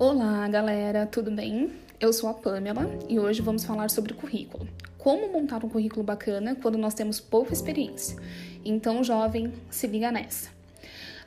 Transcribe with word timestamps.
Olá, 0.00 0.46
galera, 0.46 1.06
tudo 1.06 1.28
bem? 1.28 1.72
Eu 1.98 2.12
sou 2.12 2.30
a 2.30 2.34
Pamela 2.34 2.88
e 3.08 3.18
hoje 3.18 3.42
vamos 3.42 3.64
falar 3.64 3.90
sobre 3.90 4.14
currículo. 4.14 4.68
Como 4.96 5.32
montar 5.32 5.64
um 5.64 5.68
currículo 5.68 6.04
bacana 6.04 6.54
quando 6.54 6.78
nós 6.78 6.94
temos 6.94 7.18
pouca 7.18 7.52
experiência. 7.52 8.16
Então, 8.64 9.02
jovem, 9.02 9.52
se 9.68 9.88
liga 9.88 10.12
nessa. 10.12 10.50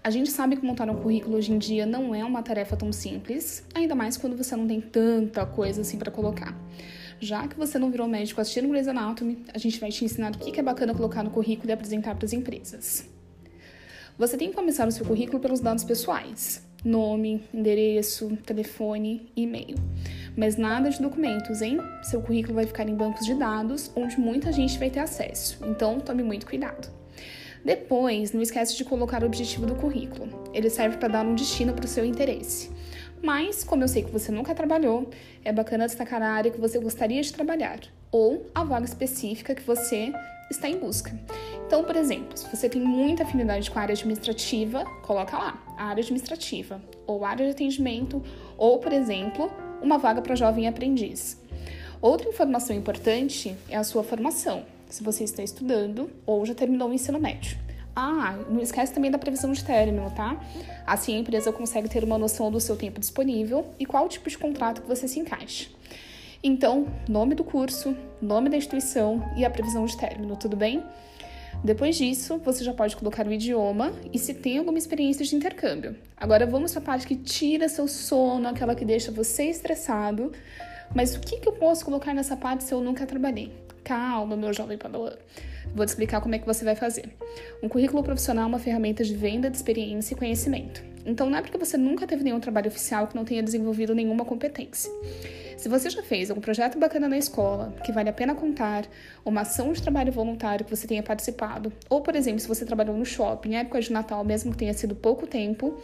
A 0.01 0.09
gente 0.09 0.31
sabe 0.31 0.55
que 0.55 0.65
montar 0.65 0.89
um 0.89 0.95
currículo 0.95 1.35
hoje 1.35 1.51
em 1.51 1.57
dia 1.57 1.85
não 1.85 2.15
é 2.15 2.23
uma 2.23 2.41
tarefa 2.41 2.77
tão 2.77 2.93
simples, 2.93 3.61
ainda 3.75 3.93
mais 3.93 4.15
quando 4.15 4.37
você 4.37 4.55
não 4.55 4.65
tem 4.65 4.79
tanta 4.79 5.45
coisa 5.45 5.81
assim 5.81 5.97
para 5.97 6.09
colocar. 6.09 6.57
Já 7.19 7.49
que 7.49 7.57
você 7.57 7.77
não 7.77 7.91
virou 7.91 8.07
médico 8.07 8.39
assistindo 8.39 8.69
Grey's 8.69 8.87
Anatomy, 8.87 9.43
a 9.53 9.57
gente 9.57 9.81
vai 9.81 9.91
te 9.91 10.05
ensinar 10.05 10.33
o 10.33 10.37
que 10.37 10.57
é 10.57 10.63
bacana 10.63 10.95
colocar 10.95 11.23
no 11.23 11.29
currículo 11.29 11.69
e 11.69 11.73
apresentar 11.73 12.15
para 12.15 12.25
as 12.25 12.31
empresas. 12.31 13.05
Você 14.17 14.37
tem 14.37 14.47
que 14.47 14.55
começar 14.55 14.87
o 14.87 14.91
seu 14.93 15.05
currículo 15.05 15.41
pelos 15.41 15.59
dados 15.59 15.83
pessoais: 15.83 16.65
nome, 16.83 17.43
endereço, 17.53 18.37
telefone, 18.45 19.31
e-mail. 19.35 19.75
Mas 20.35 20.57
nada 20.57 20.89
de 20.89 21.01
documentos, 21.01 21.61
hein? 21.61 21.77
Seu 22.03 22.21
currículo 22.21 22.55
vai 22.55 22.65
ficar 22.65 22.87
em 22.87 22.95
bancos 22.95 23.25
de 23.25 23.33
dados 23.35 23.91
onde 23.95 24.19
muita 24.19 24.51
gente 24.51 24.79
vai 24.79 24.89
ter 24.89 24.99
acesso, 24.99 25.59
então 25.65 25.99
tome 25.99 26.23
muito 26.23 26.45
cuidado. 26.45 26.89
Depois, 27.63 28.33
não 28.33 28.41
esquece 28.41 28.75
de 28.75 28.83
colocar 28.83 29.21
o 29.21 29.25
objetivo 29.27 29.67
do 29.67 29.75
currículo. 29.75 30.49
Ele 30.51 30.69
serve 30.69 30.97
para 30.97 31.09
dar 31.09 31.25
um 31.25 31.35
destino 31.35 31.73
para 31.73 31.85
o 31.85 31.87
seu 31.87 32.03
interesse. 32.03 32.71
Mas, 33.21 33.63
como 33.63 33.83
eu 33.83 33.87
sei 33.87 34.03
que 34.03 34.11
você 34.11 34.31
nunca 34.31 34.55
trabalhou, 34.55 35.09
é 35.45 35.53
bacana 35.53 35.85
destacar 35.85 36.23
a 36.23 36.31
área 36.31 36.49
que 36.49 36.59
você 36.59 36.79
gostaria 36.79 37.21
de 37.21 37.31
trabalhar 37.31 37.79
ou 38.11 38.47
a 38.53 38.63
vaga 38.63 38.85
específica 38.85 39.53
que 39.53 39.61
você 39.61 40.11
está 40.49 40.67
em 40.67 40.77
busca. 40.77 41.13
Então, 41.71 41.85
por 41.85 41.95
exemplo, 41.95 42.35
se 42.35 42.53
você 42.53 42.67
tem 42.67 42.81
muita 42.81 43.23
afinidade 43.23 43.71
com 43.71 43.79
a 43.79 43.83
área 43.83 43.93
administrativa, 43.93 44.83
coloca 45.03 45.37
lá, 45.37 45.57
área 45.77 46.01
administrativa, 46.01 46.81
ou 47.07 47.23
área 47.23 47.45
de 47.45 47.53
atendimento, 47.53 48.21
ou, 48.57 48.77
por 48.77 48.91
exemplo, 48.91 49.49
uma 49.81 49.97
vaga 49.97 50.21
para 50.21 50.35
jovem 50.35 50.67
aprendiz. 50.67 51.39
Outra 52.01 52.27
informação 52.27 52.75
importante 52.75 53.55
é 53.69 53.77
a 53.77 53.85
sua 53.85 54.03
formação, 54.03 54.65
se 54.89 55.01
você 55.01 55.23
está 55.23 55.43
estudando 55.43 56.11
ou 56.25 56.45
já 56.45 56.53
terminou 56.53 56.89
o 56.89 56.93
ensino 56.93 57.17
médio. 57.17 57.57
Ah, 57.95 58.37
não 58.49 58.59
esquece 58.59 58.93
também 58.93 59.09
da 59.09 59.17
previsão 59.17 59.53
de 59.53 59.63
término, 59.63 60.11
tá? 60.11 60.37
Assim 60.85 61.15
a 61.15 61.19
empresa 61.19 61.53
consegue 61.53 61.87
ter 61.87 62.03
uma 62.03 62.17
noção 62.17 62.51
do 62.51 62.59
seu 62.59 62.75
tempo 62.75 62.99
disponível 62.99 63.65
e 63.79 63.85
qual 63.85 64.09
tipo 64.09 64.29
de 64.29 64.37
contrato 64.37 64.81
que 64.81 64.89
você 64.89 65.07
se 65.07 65.21
encaixa. 65.21 65.69
Então, 66.43 66.87
nome 67.07 67.33
do 67.33 67.45
curso, 67.45 67.95
nome 68.21 68.49
da 68.49 68.57
instituição 68.57 69.23
e 69.37 69.45
a 69.45 69.49
previsão 69.49 69.85
de 69.85 69.95
término, 69.95 70.35
tudo 70.35 70.57
bem? 70.57 70.83
Depois 71.63 71.95
disso, 71.95 72.39
você 72.43 72.63
já 72.63 72.73
pode 72.73 72.95
colocar 72.95 73.27
o 73.27 73.31
idioma 73.31 73.93
e 74.11 74.17
se 74.17 74.33
tem 74.33 74.57
alguma 74.57 74.79
experiência 74.79 75.23
de 75.23 75.35
intercâmbio. 75.35 75.95
Agora 76.17 76.45
vamos 76.45 76.71
para 76.71 76.81
a 76.81 76.85
parte 76.85 77.05
que 77.05 77.15
tira 77.15 77.69
seu 77.69 77.87
sono, 77.87 78.47
aquela 78.47 78.73
que 78.73 78.83
deixa 78.83 79.11
você 79.11 79.43
estressado. 79.43 80.31
Mas 80.95 81.15
o 81.15 81.19
que, 81.19 81.37
que 81.37 81.47
eu 81.47 81.53
posso 81.53 81.85
colocar 81.85 82.13
nessa 82.13 82.35
parte 82.35 82.63
se 82.63 82.73
eu 82.73 82.81
nunca 82.81 83.05
trabalhei? 83.05 83.53
Calma, 83.83 84.35
meu 84.35 84.51
jovem 84.51 84.77
padawan. 84.77 85.13
Vou 85.75 85.85
te 85.85 85.89
explicar 85.89 86.19
como 86.19 86.33
é 86.33 86.39
que 86.39 86.45
você 86.45 86.65
vai 86.65 86.75
fazer. 86.75 87.15
Um 87.61 87.69
currículo 87.69 88.03
profissional 88.03 88.45
é 88.45 88.47
uma 88.47 88.59
ferramenta 88.59 89.03
de 89.03 89.15
venda 89.15 89.49
de 89.49 89.55
experiência 89.55 90.15
e 90.15 90.17
conhecimento. 90.17 90.90
Então 91.05 91.29
não 91.29 91.37
é 91.37 91.41
porque 91.41 91.57
você 91.57 91.77
nunca 91.77 92.05
teve 92.05 92.23
nenhum 92.23 92.39
trabalho 92.39 92.67
oficial 92.67 93.07
que 93.07 93.15
não 93.15 93.25
tenha 93.25 93.41
desenvolvido 93.41 93.95
nenhuma 93.95 94.25
competência. 94.25 94.91
Se 95.57 95.69
você 95.69 95.89
já 95.89 96.01
fez 96.01 96.29
algum 96.29 96.41
projeto 96.41 96.79
bacana 96.79 97.07
na 97.07 97.17
escola, 97.17 97.73
que 97.83 97.91
vale 97.91 98.09
a 98.09 98.13
pena 98.13 98.33
contar, 98.33 98.85
uma 99.23 99.41
ação 99.41 99.71
de 99.71 99.81
trabalho 99.81 100.11
voluntário 100.11 100.65
que 100.65 100.75
você 100.75 100.87
tenha 100.87 101.03
participado, 101.03 101.71
ou, 101.89 102.01
por 102.01 102.15
exemplo, 102.15 102.39
se 102.39 102.47
você 102.47 102.65
trabalhou 102.65 102.97
no 102.97 103.05
shopping 103.05 103.51
em 103.51 103.57
época 103.57 103.79
de 103.79 103.91
Natal, 103.91 104.23
mesmo 104.23 104.51
que 104.51 104.57
tenha 104.57 104.73
sido 104.73 104.95
pouco 104.95 105.27
tempo, 105.27 105.77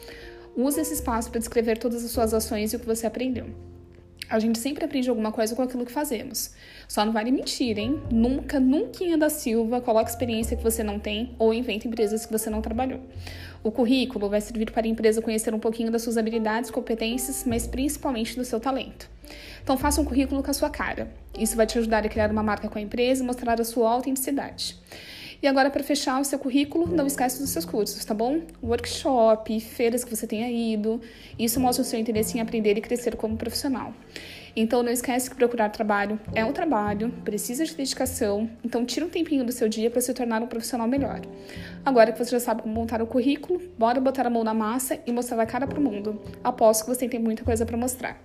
use 0.56 0.82
esse 0.82 0.94
espaço 0.94 1.30
para 1.30 1.40
descrever 1.40 1.78
todas 1.78 2.04
as 2.04 2.10
suas 2.10 2.34
ações 2.34 2.74
e 2.74 2.76
o 2.76 2.80
que 2.80 2.86
você 2.88 3.06
aprendeu. 3.06 3.46
A 4.30 4.40
gente 4.40 4.60
sempre 4.60 4.84
aprende 4.84 5.10
alguma 5.10 5.32
coisa 5.32 5.56
com 5.56 5.62
aquilo 5.62 5.86
que 5.86 5.92
fazemos. 5.92 6.52
Só 6.88 7.06
não 7.06 7.14
vale 7.14 7.32
mentir, 7.32 7.78
hein? 7.78 8.02
Nunca, 8.12 8.60
nunca 8.60 9.18
da 9.18 9.30
Silva 9.30 9.80
coloque 9.80 10.10
experiência 10.10 10.58
que 10.58 10.64
você 10.64 10.84
não 10.84 11.00
tem 11.00 11.34
ou 11.40 11.54
invente 11.54 11.88
empresas 11.88 12.26
que 12.26 12.32
você 12.32 12.50
não 12.50 12.62
trabalhou. 12.62 13.00
O 13.64 13.72
currículo 13.72 14.30
vai 14.30 14.42
servir 14.42 14.72
para 14.72 14.86
a 14.86 14.90
empresa 14.90 15.22
conhecer 15.22 15.54
um 15.54 15.60
pouquinho 15.60 15.92
das 15.92 16.02
suas 16.02 16.18
habilidades, 16.18 16.70
competências, 16.70 17.44
mas 17.46 17.68
principalmente 17.68 18.36
do 18.36 18.44
seu 18.44 18.60
talento. 18.60 19.10
Então 19.64 19.78
faça 19.78 20.02
um 20.02 20.06
currículo 20.06 20.44
com 20.44 20.52
a 20.52 20.54
sua 20.54 20.70
cara. 20.70 21.10
Isso 21.38 21.56
vai 21.56 21.66
te 21.66 21.78
ajudar 21.78 22.06
a 22.06 22.10
criar 22.10 22.32
uma 22.32 22.44
marca 22.44 22.68
com 22.68 22.78
a 22.78 22.82
empresa 22.82 23.24
e 23.24 23.26
mostrar 23.26 23.60
a 23.60 23.64
sua 23.64 23.90
autenticidade. 23.90 24.78
E 25.42 25.48
agora, 25.48 25.70
para 25.70 25.84
fechar 25.84 26.20
o 26.20 26.24
seu 26.24 26.40
currículo, 26.40 26.88
não 26.88 27.06
esquece 27.06 27.40
dos 27.40 27.52
seus 27.52 27.64
cursos, 27.64 28.04
tá 28.04 28.14
bom? 28.14 28.42
Workshop, 28.64 29.60
feiras 29.60 30.04
que 30.04 30.16
você 30.16 30.26
tenha 30.26 30.50
ido. 30.50 31.00
Isso 31.38 31.60
mostra 31.60 31.84
o 31.84 31.86
seu 31.86 32.00
interesse 32.00 32.38
em 32.38 32.42
aprender 32.42 32.78
e 32.78 32.82
crescer 32.82 33.16
como 33.16 33.38
profissional. 33.38 33.94
Então, 34.56 34.82
não 34.82 34.92
esquece 34.92 35.30
que 35.30 35.36
procurar 35.36 35.70
trabalho 35.70 36.20
é 36.34 36.44
um 36.44 36.52
trabalho, 36.52 37.14
precisa 37.24 37.64
de 37.64 37.76
dedicação. 37.76 38.50
Então, 38.64 38.84
tira 38.84 39.06
um 39.06 39.10
tempinho 39.10 39.46
do 39.46 39.52
seu 39.52 39.70
dia 39.70 39.92
para 39.92 40.02
se 40.02 40.12
tornar 40.16 40.42
um 40.42 40.48
profissional 40.48 40.88
melhor. 40.88 41.22
Agora 41.86 42.12
que 42.12 42.18
você 42.18 42.32
já 42.32 42.40
sabe 42.40 42.64
como 42.64 42.74
montar 42.74 43.00
o 43.00 43.06
currículo, 43.06 43.62
bora 43.78 44.02
botar 44.02 44.26
a 44.26 44.32
mão 44.32 44.44
na 44.44 44.56
massa 44.56 45.00
e 45.06 45.12
mostrar 45.12 45.40
a 45.40 45.46
cara 45.46 45.68
para 45.68 45.80
o 45.80 45.84
mundo. 45.84 46.20
Aposto 46.44 46.86
que 46.86 46.96
você 46.96 47.08
tem 47.08 47.20
muita 47.20 47.44
coisa 47.44 47.64
para 47.64 47.78
mostrar. 47.78 48.20